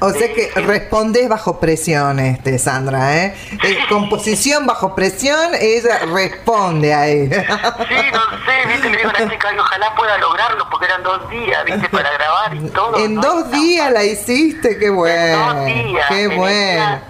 [0.00, 3.34] o sea que respondes bajo presión, este, Sandra, ¿eh?
[3.62, 7.28] eh composición bajo presión, ella responde ahí.
[7.28, 11.28] Sí, no sé, viste, le digo a la chica, ojalá pueda lograrlo, porque eran dos
[11.30, 12.98] días, viste, para grabar y todo.
[12.98, 15.50] En dos días la hiciste, qué bueno.
[15.50, 16.06] En dos días.
[16.08, 17.00] Qué bueno.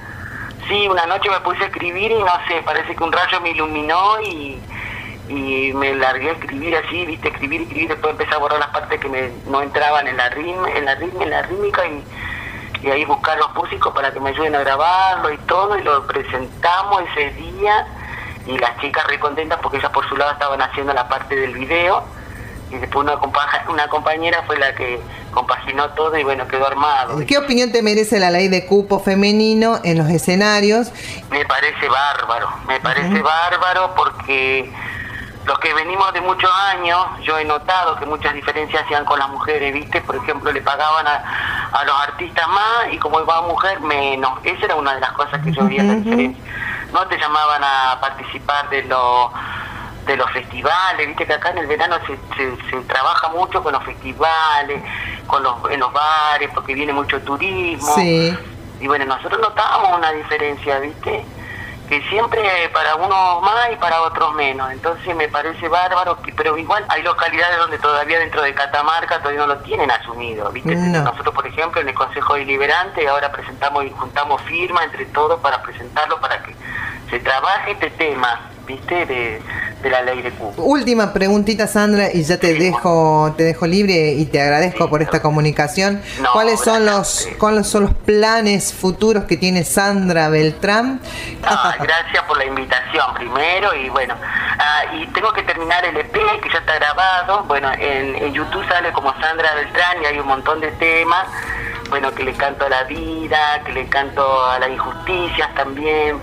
[0.69, 3.51] sí, una noche me puse a escribir y no sé, parece que un rayo me
[3.51, 4.61] iluminó y
[5.29, 8.99] y me largué a escribir así, viste, escribir, escribir, después empecé a borrar las partes
[8.99, 12.03] que me, no entraban en la ritmo, en la ritmo, en la rítmica y
[12.83, 16.07] y ahí buscar los músicos para que me ayuden a grabarlo y todo, y lo
[16.07, 17.87] presentamos ese día,
[18.47, 21.53] y las chicas re contentas porque ellas por su lado estaban haciendo la parte del
[21.53, 22.05] video,
[22.71, 23.19] y después una,
[23.69, 25.01] una compañera fue la que
[25.31, 27.19] compaginó todo y bueno, quedó armado.
[27.27, 30.91] ¿Qué opinión te merece la ley de cupo femenino en los escenarios?
[31.31, 34.71] Me parece bárbaro, me parece bárbaro porque
[35.49, 39.31] los que venimos de muchos años, yo he notado que muchas diferencias hacían con las
[39.31, 40.03] mujeres, ¿viste?
[40.03, 44.39] Por ejemplo, le pagaban a, a los artistas más y como iba mujer menos.
[44.45, 46.45] Esa era una de las cosas que yo veía la diferencia.
[46.93, 49.33] No te llamaban a participar de los
[50.07, 52.17] de los festivales, viste que acá en el verano se,
[52.71, 54.83] se, trabaja mucho con los festivales,
[55.27, 57.95] con los, en los bares, porque viene mucho turismo.
[58.81, 61.27] Y bueno, nosotros notábamos una diferencia, viste
[61.89, 62.41] que siempre
[62.73, 64.71] para unos más y para otros menos.
[64.71, 69.41] Entonces me parece bárbaro, que, pero igual hay localidades donde todavía dentro de Catamarca todavía
[69.41, 70.51] no lo tienen asumido.
[70.51, 70.75] ¿viste?
[70.77, 75.63] Nosotros, por ejemplo, en el Consejo Deliberante ahora presentamos y juntamos firma entre todos para
[75.63, 76.55] presentarlo, para que
[77.09, 79.07] se trabaje este tema, ¿viste?
[79.07, 79.43] De,
[79.83, 80.53] de la ley de Cuba.
[80.59, 85.23] Última preguntita, Sandra, y ya te dejo te dejo libre y te agradezco por esta
[85.23, 86.03] comunicación.
[86.33, 91.01] ¿Cuáles son los cuáles son los planes futuros que tiene Sandra Beltrán?
[91.41, 94.15] gracias por la invitación primero y bueno,
[94.59, 97.45] ah, y tengo que terminar el EP que ya está grabado.
[97.45, 101.27] Bueno, en, en YouTube sale como Sandra Beltrán y hay un montón de temas
[101.89, 106.19] bueno, que le canto a la vida, que le canto a las injusticias también,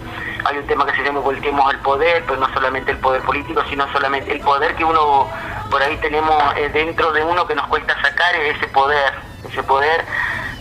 [0.45, 3.63] hay un tema que se llama Volteemos al poder, pero no solamente el poder político,
[3.69, 5.27] sino solamente el poder que uno
[5.69, 9.13] por ahí tenemos eh, dentro de uno que nos cuesta sacar ese poder,
[9.49, 10.05] ese poder.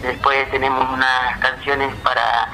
[0.02, 2.48] Después tenemos unas canciones para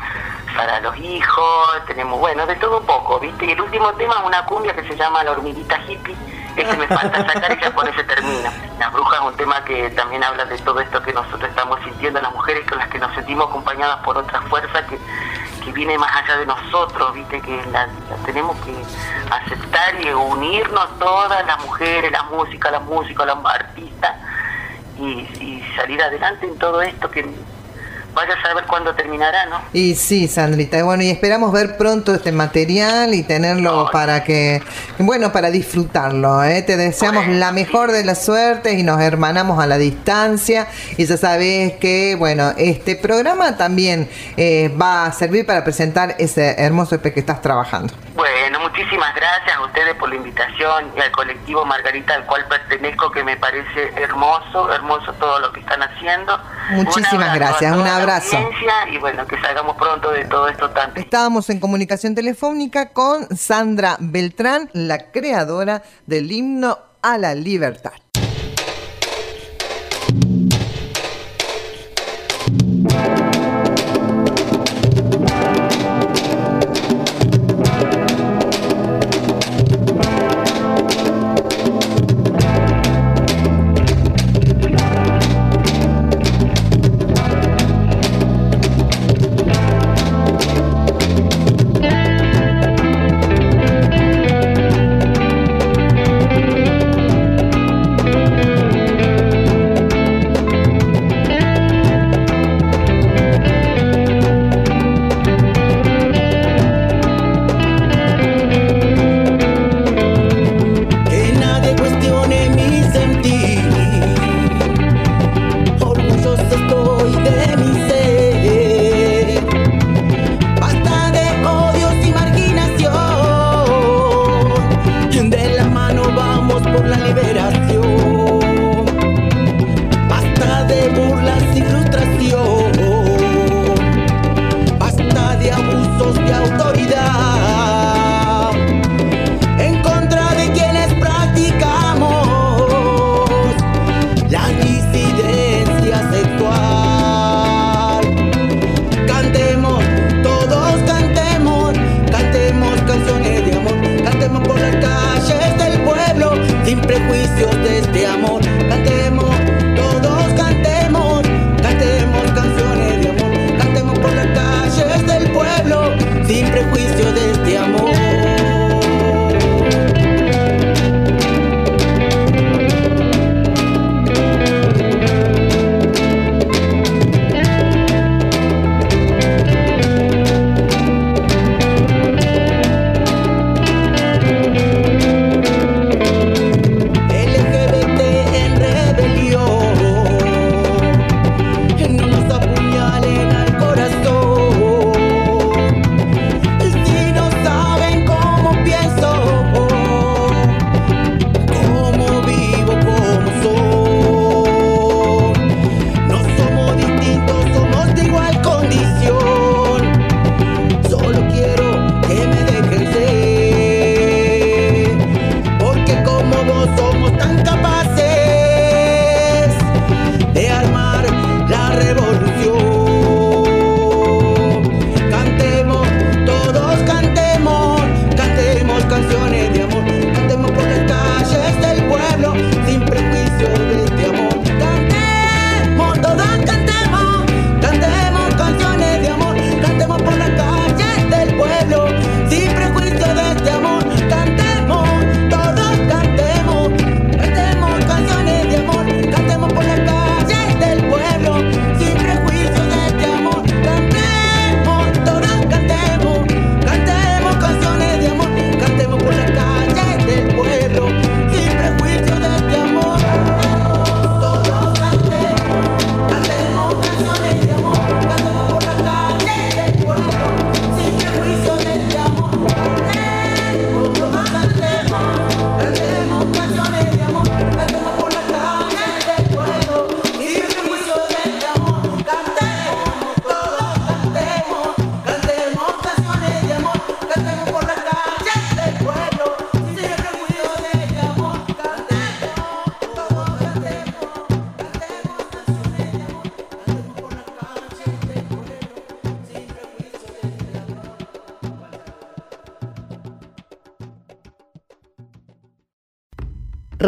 [0.57, 3.47] para los hijos, tenemos, bueno, de todo un poco, ¿viste?
[3.47, 6.17] Y el último tema es una cumbia que se llama La hormiguita hippie,
[6.57, 8.53] ese me falta sacar y ya por ese termina.
[8.79, 12.21] Las brujas es un tema que también habla de todo esto que nosotros estamos sintiendo,
[12.21, 14.99] las mujeres con las que nos sentimos acompañadas por otras fuerzas que
[15.61, 17.89] que viene más allá de nosotros, viste que la,
[18.25, 18.75] tenemos que
[19.31, 24.17] aceptar y unirnos todas las mujeres, la música, la música, los artistas
[24.99, 27.29] y, y salir adelante en todo esto que
[28.15, 29.61] vaya a saber cuándo terminará, ¿no?
[29.73, 34.63] Y sí, Sandrita, bueno, y esperamos ver pronto este material y tenerlo para que,
[34.99, 36.63] bueno, para disfrutarlo, ¿eh?
[36.63, 41.17] Te deseamos la mejor de las suertes y nos hermanamos a la distancia y ya
[41.17, 47.13] sabes que, bueno, este programa también eh, va a servir para presentar ese hermoso EP
[47.15, 47.95] que estás trabajando.
[48.15, 53.11] Bueno, muchísimas gracias a ustedes por la invitación y al colectivo Margarita al cual pertenezco,
[53.11, 56.39] que me parece hermoso, hermoso todo lo que están haciendo.
[56.71, 58.37] Muchísimas gracias, un abrazo.
[58.91, 61.01] Y bueno, que salgamos pronto de todo esto tanto.
[61.01, 67.93] Estábamos en comunicación telefónica con Sandra Beltrán, la creadora del himno a la libertad.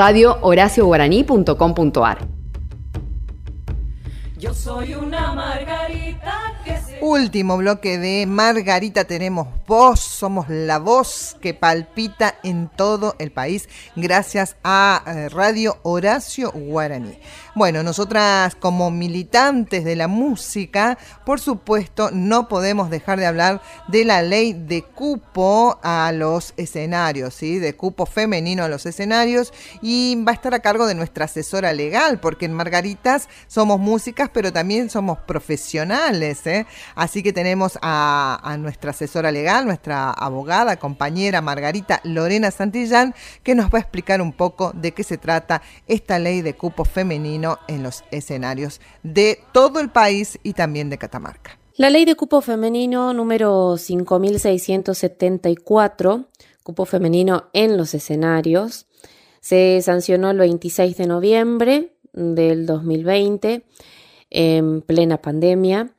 [0.03, 2.19] radiohoracioguaraní.com.ar.
[4.37, 6.99] Yo soy una margarita que se...
[7.01, 13.71] Último bloque de Margarita tenemos voz, somos la voz que palpita en todo el país
[13.97, 17.19] gracias a eh, Radio Horacio Guaraní.
[17.55, 24.05] Bueno, nosotras como militantes de la música, por supuesto, no podemos dejar de hablar de
[24.05, 27.59] la ley de cupo a los escenarios, ¿sí?
[27.59, 31.73] De cupo femenino a los escenarios y va a estar a cargo de nuestra asesora
[31.73, 36.67] legal, porque en Margaritas somos músicas, pero también somos profesionales, ¿eh?
[36.95, 43.55] Así que tenemos a, a nuestra asesora legal, nuestra abogada, compañera Margarita Lorena Santillán, que
[43.55, 47.59] nos va a explicar un poco de qué se trata esta ley de cupo femenino
[47.69, 51.59] en los escenarios de todo el país y también de Catamarca.
[51.77, 56.29] La ley de cupo femenino número 5674,
[56.63, 58.87] cupo femenino en los escenarios,
[59.41, 63.65] se sancionó el 26 de noviembre del 2020
[64.31, 65.95] en plena pandemia.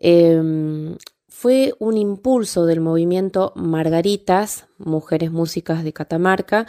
[0.00, 0.96] Eh,
[1.44, 6.66] fue un impulso del movimiento Margaritas, Mujeres Músicas de Catamarca,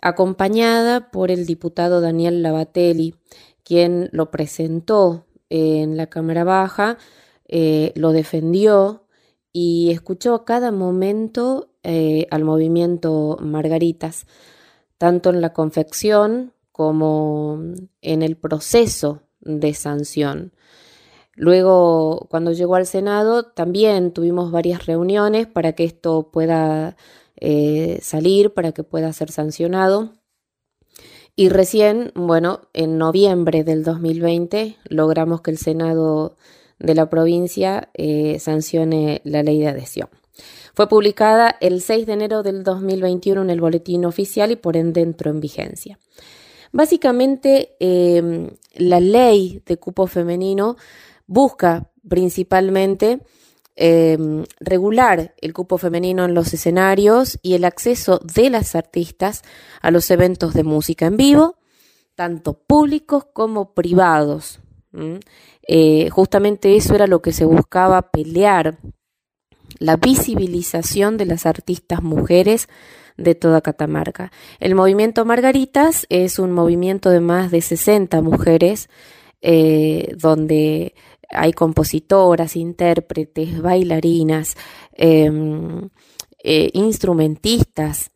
[0.00, 3.14] acompañada por el diputado Daniel Lavatelli,
[3.62, 6.96] quien lo presentó en la Cámara Baja,
[7.46, 9.04] eh, lo defendió
[9.52, 14.26] y escuchó a cada momento eh, al movimiento Margaritas,
[14.96, 17.60] tanto en la confección como
[18.00, 20.54] en el proceso de sanción.
[21.36, 26.96] Luego, cuando llegó al Senado, también tuvimos varias reuniones para que esto pueda
[27.36, 30.14] eh, salir, para que pueda ser sancionado.
[31.36, 36.36] Y recién, bueno, en noviembre del 2020 logramos que el Senado
[36.78, 40.08] de la provincia eh, sancione la ley de adhesión.
[40.74, 45.02] Fue publicada el 6 de enero del 2021 en el boletín oficial y por ende
[45.02, 45.98] entró en vigencia.
[46.72, 50.76] Básicamente, em, la ley de cupo femenino
[51.26, 53.20] busca principalmente
[53.74, 59.42] em, regular el cupo femenino en los escenarios y el acceso de las artistas
[59.82, 61.56] a los eventos de música en vivo,
[62.14, 64.60] tanto públicos como privados.
[65.68, 68.78] Eh, justamente eso era lo que se buscaba pelear,
[69.78, 72.68] la visibilización de las artistas mujeres
[73.16, 74.32] de toda Catamarca.
[74.58, 78.88] El movimiento Margaritas es un movimiento de más de 60 mujeres
[79.42, 80.94] eh, donde
[81.30, 84.56] hay compositoras, intérpretes, bailarinas,
[84.92, 85.88] em,
[86.42, 88.12] eh, instrumentistas,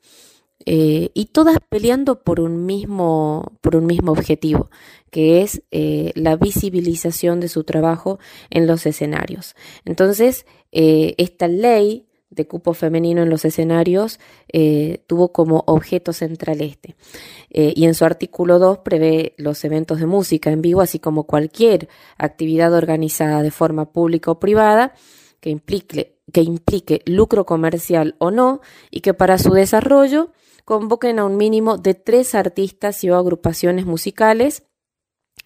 [0.67, 4.71] eh, y todas peleando por un mismo, por un mismo objetivo,
[5.11, 8.19] que es eh, la visibilización de su trabajo
[8.51, 9.57] en los escenarios.
[9.85, 14.21] Entonces, esta ley de cupo femenino en los escenarios
[14.53, 16.97] eh, tuvo como objeto central este.
[17.51, 21.25] Eh, y en su artículo 2 prevé los eventos de música en vivo, así como
[21.25, 24.95] cualquier actividad organizada de forma pública o privada
[25.41, 28.61] que implique, que implique lucro comercial o no,
[28.91, 30.31] y que para su desarrollo
[30.65, 34.65] convoquen a un mínimo de tres artistas y o agrupaciones musicales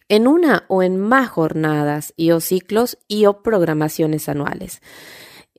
[0.08, 4.82] en una o en más jornadas y o ciclos y o programaciones anuales.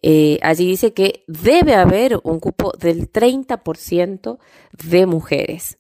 [0.08, 4.38] Eh, allí dice que debe haber un cupo del 30%
[4.88, 5.80] de mujeres.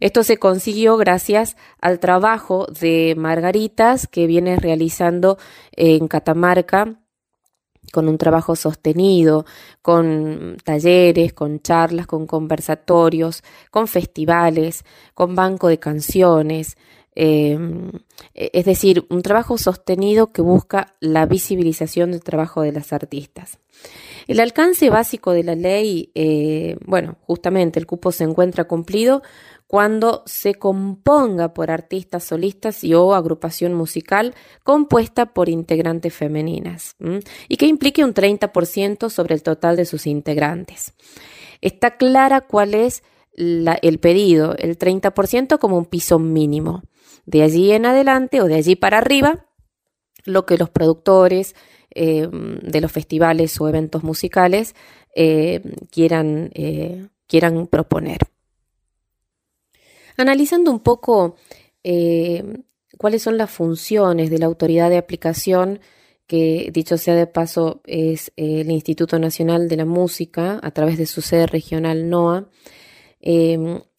[0.00, 5.38] Esto se consiguió gracias al trabajo de Margaritas que viene realizando
[5.70, 6.98] en Catamarca
[7.92, 9.46] con un trabajo sostenido,
[9.82, 16.76] con talleres, con charlas, con conversatorios, con festivales, con banco de canciones,
[17.22, 17.90] Em,
[18.34, 23.58] e, es decir, un trabajo sostenido que busca la visibilización del trabajo de las artistas.
[24.26, 29.22] El alcance básico de la ley, eh, bueno, justamente el cupo se encuentra cumplido
[29.66, 36.96] cuando se componga por artistas solistas y o agrupación musical compuesta por integrantes femeninas
[37.48, 40.94] y que implique un 30% sobre el total de sus integrantes.
[41.60, 43.02] Está clara cuál es
[43.34, 46.82] el pedido, el 30% como un piso mínimo
[47.30, 49.46] de allí en adelante o de allí para arriba
[50.24, 51.54] lo que los productores
[51.94, 54.74] eh, de los festivales o eventos musicales
[55.14, 58.18] eh, quieran, eh, quieran proponer.
[60.16, 61.36] Analizando un poco
[62.98, 65.80] cuáles son las funciones de la autoridad de aplicación,
[66.26, 71.06] que dicho sea de paso es el Instituto Nacional de la Música a través de
[71.06, 72.50] su sede regional NOA,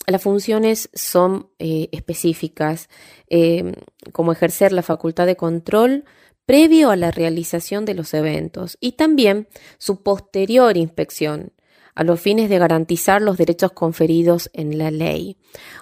[0.08, 2.90] las funciones son eh, específicas,
[3.30, 3.74] eh,
[4.12, 6.06] como ejercer la facultad de control
[6.46, 9.48] previo a la realización de los eventos y también
[9.78, 11.54] su posterior inspección,
[11.96, 15.38] a los fines de garantizar los derechos conferidos en la ley.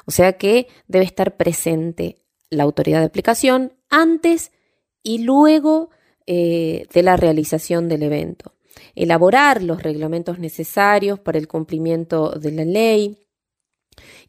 [0.06, 2.18] O sea que debe estar presente
[2.50, 4.52] la autoridad de aplicación antes
[5.04, 5.92] y luego
[6.26, 8.54] eh, de la realización del evento.
[8.96, 13.18] Elaborar los reglamentos necesarios para el cumplimiento de la ley.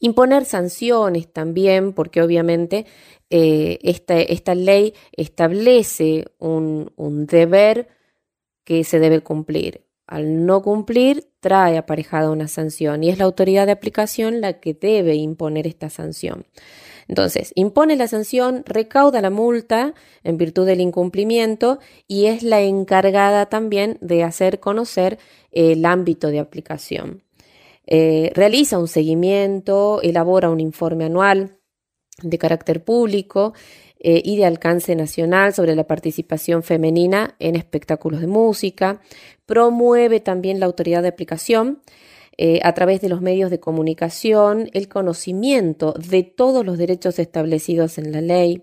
[0.00, 2.86] Imponer sanciones también, porque obviamente
[3.30, 7.88] eh, esta, ley establece un deber
[8.64, 9.86] que se debe cumplir.
[10.06, 14.74] Al no cumplir, trae aparejada una sanción y es la autoridad de aplicación la que
[14.74, 16.46] debe imponer esta sanción.
[17.06, 23.46] Entonces, impone la sanción, recauda la multa en virtud del incumplimiento y es la encargada
[23.46, 25.18] también de hacer conocer
[25.52, 27.22] el ámbito de aplicación.
[27.92, 31.58] Eh, realiza un seguimiento, elabora un informe anual
[32.22, 33.52] de carácter público
[33.98, 39.00] eh, y de alcance nacional sobre la participación femenina en espectáculos de música,
[39.44, 41.82] promueve también la autoridad de aplicación
[42.38, 47.98] eh, a través de los medios de comunicación el conocimiento de todos los derechos establecidos
[47.98, 48.62] en la ley.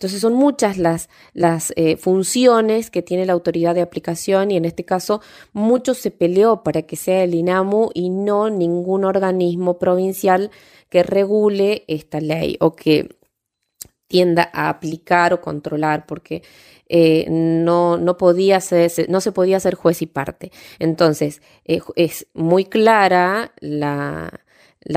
[0.00, 4.64] Entonces son muchas las, las eh, funciones que tiene la autoridad de aplicación y en
[4.64, 5.20] este caso
[5.52, 10.50] mucho se peleó para que sea el INAMU y no ningún organismo provincial
[10.88, 13.20] que regule esta ley o que
[14.08, 16.42] tienda a aplicar o controlar, porque
[16.88, 20.50] eh, no, no, podía ser, no se podía ser juez y parte.
[20.78, 24.32] Entonces, eh, es muy clara la,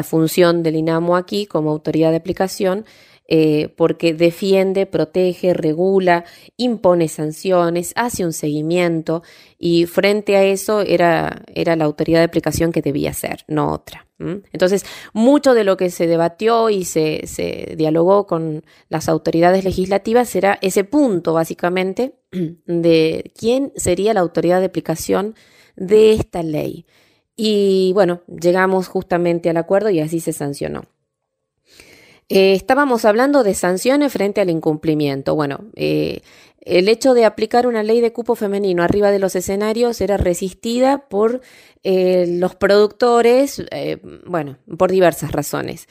[0.04, 2.86] función del INAMO aquí como autoridad de aplicación
[3.28, 6.26] eh, porque defiende, protege, regula,
[6.58, 9.24] impone sanciones, hace un seguimiento
[9.58, 14.08] y frente a eso era, era la autoridad de aplicación que debía ser, no otra.
[14.54, 20.34] Entonces, mucho de lo que se debatió y se, se dialogó con las autoridades legislativas
[20.36, 22.16] era ese punto, básicamente,
[22.66, 25.36] de quién sería la autoridad de aplicación
[25.76, 26.86] de esta ley.
[27.36, 30.86] Y bueno, llegamos justamente al acuerdo y así se sancionó.
[32.36, 35.36] Eh, estábamos hablando de sanciones frente al incumplimiento.
[35.36, 36.22] Bueno, eh,
[36.62, 41.08] el hecho de aplicar una ley de cupo femenino arriba de los escenarios era resistida
[41.10, 41.42] por
[41.84, 43.64] eh, los productores,
[44.26, 45.88] bueno, por diversas razones.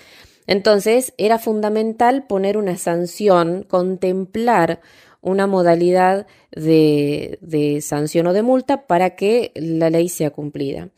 [0.48, 4.80] Entonces, era fundamental poner una sanción, contemplar
[5.22, 10.90] una modalidad de, sanción o de multa para que la ley sea cumplida.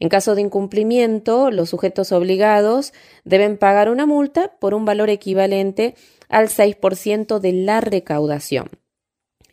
[0.00, 2.92] En caso de incumplimiento, los sujetos obligados
[3.24, 5.94] deben pagar una multa por un valor equivalente
[6.28, 8.70] al 6% de la recaudación.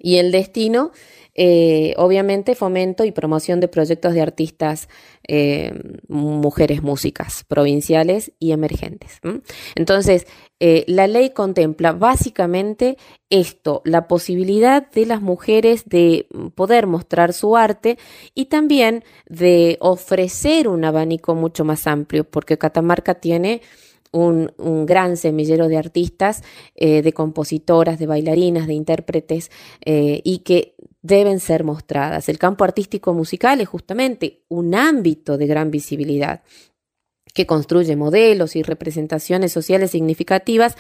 [0.04, 0.92] Y el destino
[1.36, 4.88] eh, obviamente fomento y promoción de proyectos de artistas,
[5.28, 5.74] eh,
[6.08, 9.20] mujeres músicas provinciales y emergentes.
[9.74, 10.28] Entonces,
[10.60, 12.98] eh, la ley contempla básicamente
[13.32, 17.98] esto, la posibilidad de las mujeres de poder mostrar su arte
[18.36, 23.62] y también de ofrecer un abanico mucho más amplio, porque Catamarca tiene
[24.14, 26.44] un, gran semillero de artistas,
[26.76, 29.52] de compositoras, de bailarinas, de intérpretes,
[29.86, 32.30] y que deben ser mostradas.
[32.30, 36.42] El campo artístico musical es justamente un ámbito de gran visibilidad
[37.34, 40.76] que construye modelos y representaciones sociales significativas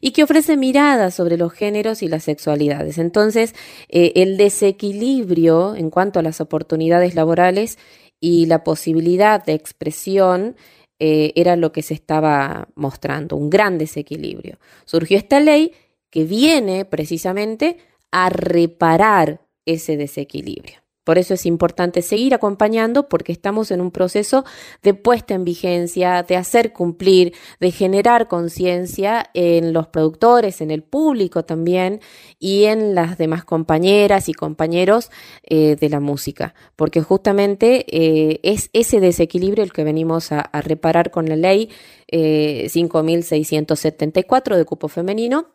[0.00, 2.98] y que ofrece miradas sobre los géneros y las sexualidades.
[2.98, 3.54] Entonces,
[3.88, 7.78] eh, el desequilibrio en cuanto a las oportunidades laborales
[8.20, 10.56] y la posibilidad de expresión
[10.98, 14.58] eh, era lo que se estaba mostrando, un gran desequilibrio.
[14.84, 15.72] Surgió esta ley
[16.10, 17.78] que viene precisamente
[18.12, 20.83] a reparar ese desequilibrio.
[21.04, 24.44] Por eso es importante seguir acompañando porque estamos en un proceso
[24.82, 30.82] de puesta en vigencia, de hacer cumplir, de generar conciencia en los productores, en el
[30.82, 32.00] público también
[32.38, 35.10] y en las demás compañeras y compañeros
[35.42, 36.54] eh, de la música.
[36.74, 41.68] Porque justamente eh, es ese desequilibrio el que venimos a, reparar con la ley
[42.10, 45.48] 5.674 eh, de cupo femenino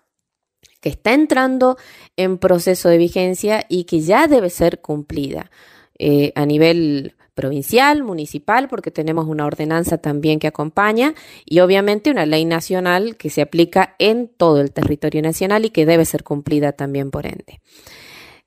[0.81, 1.77] que está entrando
[2.17, 5.51] en proceso de vigencia y que ya debe ser cumplida
[5.97, 11.13] eh, a nivel provincial, municipal, porque tenemos una ordenanza también que acompaña
[11.45, 15.85] y obviamente una ley nacional que se aplica en todo el territorio nacional y que
[15.85, 17.61] debe ser cumplida también por ende.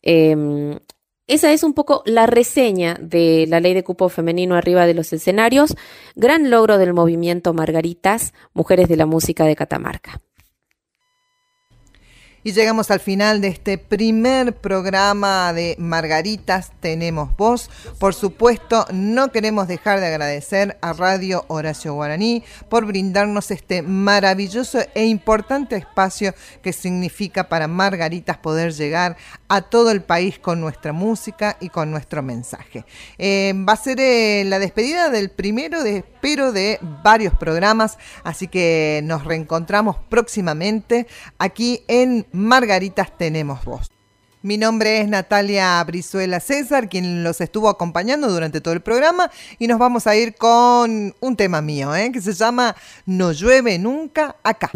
[0.02, 0.78] Em,
[1.26, 5.10] esa es un poco la reseña de la ley de cupo femenino arriba de los
[5.14, 5.74] escenarios,
[6.14, 10.20] gran logro del movimiento Margaritas, Mujeres de la Música de Catamarca.
[12.44, 17.70] Y llegamos al final de este primer programa de Margaritas Tenemos Voz.
[18.00, 24.80] Por supuesto, no queremos dejar de agradecer a Radio Horacio Guaraní por brindarnos este maravilloso
[24.96, 29.16] e importante espacio que significa para Margaritas poder llegar
[29.46, 32.84] a todo el país con nuestra música y con nuestro mensaje.
[33.18, 38.48] Eh, va a ser eh, la despedida del primero de, espero, de varios programas, así
[38.48, 41.06] que nos reencontramos próximamente
[41.38, 43.90] aquí en Margaritas Tenemos Voz.
[44.42, 49.68] Mi nombre es Natalia Brizuela César, quien los estuvo acompañando durante todo el programa y
[49.68, 52.10] nos vamos a ir con un tema mío, ¿eh?
[52.10, 52.74] que se llama
[53.06, 54.70] No llueve nunca acá.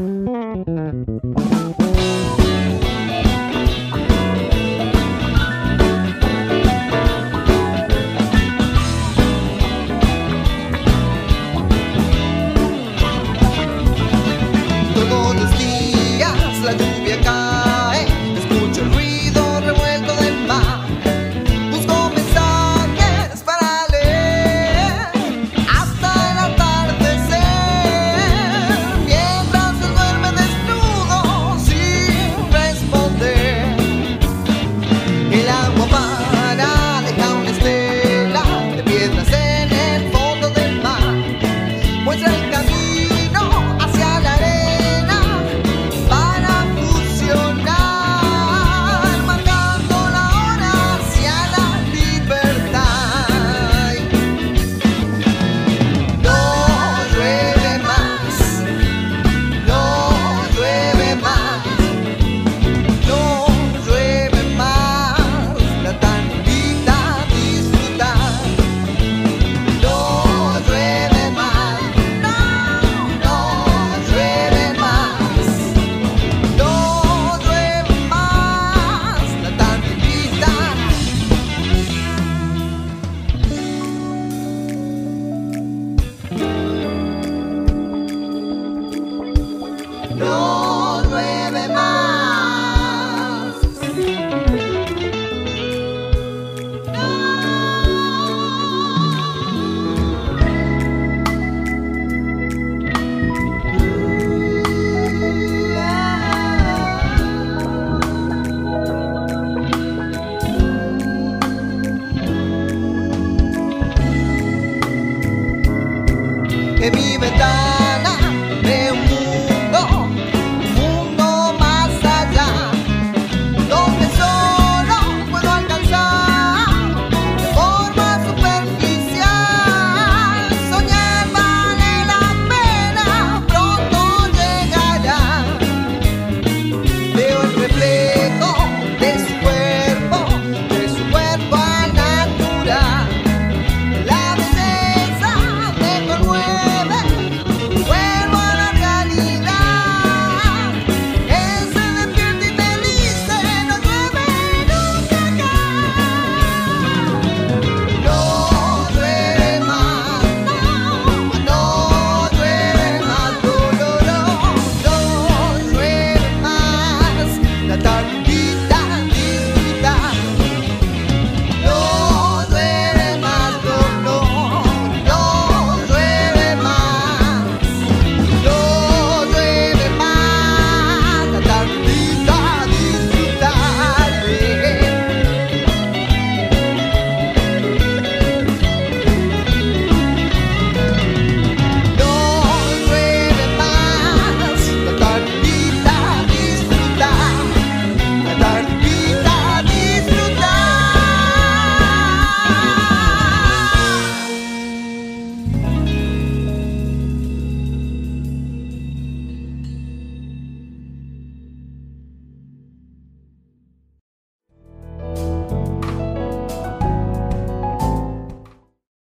[116.87, 117.76] en mi metal.